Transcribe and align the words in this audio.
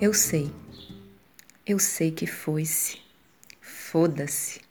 Eu 0.00 0.14
sei. 0.14 0.50
Eu 1.66 1.78
sei 1.78 2.10
que 2.10 2.26
foi-se. 2.26 2.98
Foda-se. 3.60 4.62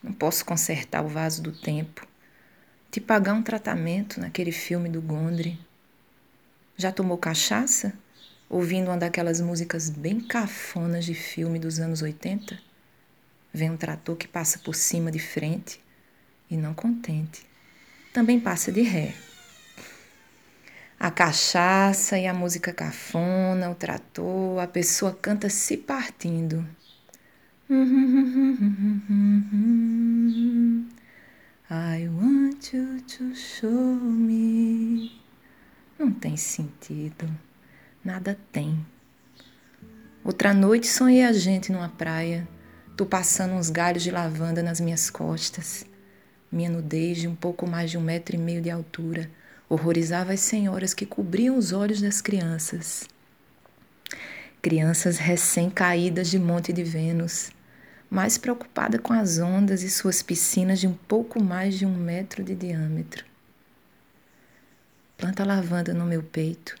Não 0.00 0.12
posso 0.12 0.44
consertar 0.44 1.04
o 1.04 1.08
vaso 1.08 1.42
do 1.42 1.50
tempo. 1.50 2.06
Te 2.92 3.00
pagar 3.00 3.34
um 3.34 3.42
tratamento 3.42 4.20
naquele 4.20 4.52
filme 4.52 4.88
do 4.88 5.02
Gondry. 5.02 5.58
Já 6.76 6.92
tomou 6.92 7.18
cachaça? 7.18 7.92
Ouvindo 8.48 8.86
uma 8.86 8.96
daquelas 8.96 9.40
músicas 9.40 9.90
bem 9.90 10.20
cafonas 10.20 11.04
de 11.04 11.14
filme 11.14 11.58
dos 11.58 11.80
anos 11.80 12.00
80? 12.00 12.56
Vem 13.52 13.72
um 13.72 13.76
trator 13.76 14.14
que 14.14 14.28
passa 14.28 14.60
por 14.60 14.76
cima 14.76 15.10
de 15.10 15.18
frente 15.18 15.80
e 16.48 16.56
não 16.56 16.72
contente. 16.72 17.44
Também 18.12 18.38
passa 18.38 18.70
de 18.70 18.82
ré. 18.82 19.27
A 21.00 21.12
cachaça 21.12 22.18
e 22.18 22.26
a 22.26 22.34
música 22.34 22.72
cafona, 22.72 23.70
o 23.70 23.74
trator, 23.74 24.58
a 24.58 24.66
pessoa 24.66 25.16
canta 25.22 25.48
se 25.48 25.76
partindo. 25.76 26.66
I 31.70 32.08
want 32.08 32.72
you 32.72 33.00
to 33.02 33.32
show 33.32 33.70
me. 33.70 35.12
Não 35.96 36.10
tem 36.10 36.36
sentido. 36.36 37.30
Nada 38.04 38.36
tem. 38.50 38.84
Outra 40.24 40.52
noite 40.52 40.88
sonhei 40.88 41.22
a 41.22 41.32
gente 41.32 41.70
numa 41.70 41.90
praia, 41.90 42.48
tu 42.96 43.06
passando 43.06 43.54
uns 43.54 43.70
galhos 43.70 44.02
de 44.02 44.10
lavanda 44.10 44.64
nas 44.64 44.80
minhas 44.80 45.08
costas. 45.08 45.86
Minha 46.50 46.70
nudez 46.70 47.18
de 47.18 47.28
um 47.28 47.36
pouco 47.36 47.68
mais 47.68 47.88
de 47.88 47.96
um 47.96 48.00
metro 48.00 48.34
e 48.34 48.38
meio 48.38 48.60
de 48.60 48.68
altura 48.68 49.30
horrorizava 49.68 50.32
as 50.32 50.40
senhoras 50.40 50.94
que 50.94 51.04
cobriam 51.04 51.56
os 51.56 51.72
olhos 51.72 52.00
das 52.00 52.20
crianças. 52.20 53.08
Crianças 54.62 55.18
recém-caídas 55.18 56.28
de 56.30 56.38
Monte 56.38 56.72
de 56.72 56.82
Vênus, 56.82 57.50
mais 58.10 58.38
preocupada 58.38 58.98
com 58.98 59.12
as 59.12 59.38
ondas 59.38 59.82
e 59.82 59.90
suas 59.90 60.22
piscinas 60.22 60.80
de 60.80 60.86
um 60.86 60.94
pouco 60.94 61.42
mais 61.42 61.78
de 61.78 61.84
um 61.84 61.94
metro 61.94 62.42
de 62.42 62.54
diâmetro. 62.54 63.24
Planta 65.16 65.44
lavanda 65.44 65.92
no 65.92 66.06
meu 66.06 66.22
peito, 66.22 66.76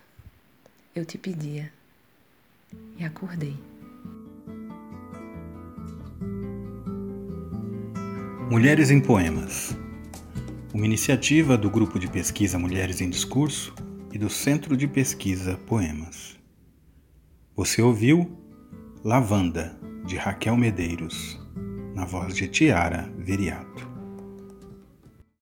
eu 0.94 1.04
te 1.04 1.18
pedia 1.18 1.70
e 2.96 3.04
acordei. 3.04 3.56
Mulheres 8.50 8.90
em 8.90 9.00
Poemas 9.00 9.76
uma 10.72 10.84
iniciativa 10.84 11.56
do 11.56 11.70
Grupo 11.70 11.98
de 11.98 12.08
Pesquisa 12.08 12.58
Mulheres 12.58 13.00
em 13.00 13.08
Discurso 13.08 13.74
e 14.12 14.18
do 14.18 14.28
Centro 14.28 14.76
de 14.76 14.86
Pesquisa 14.86 15.56
Poemas. 15.66 16.38
Você 17.56 17.80
ouviu 17.80 18.38
Lavanda, 19.02 19.78
de 20.04 20.16
Raquel 20.16 20.56
Medeiros, 20.56 21.38
na 21.94 22.04
voz 22.04 22.34
de 22.34 22.48
Tiara 22.48 23.10
Viriato. 23.18 23.87